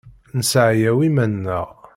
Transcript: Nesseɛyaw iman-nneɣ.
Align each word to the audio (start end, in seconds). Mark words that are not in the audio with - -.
Nesseɛyaw 0.37 0.97
iman-nneɣ. 1.07 1.67